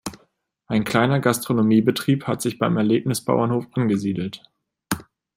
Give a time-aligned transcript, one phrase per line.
[0.65, 4.41] Ein kleiner Gastronomiebetrieb hat sich beim Erlebnisbauernhof angesiedelt.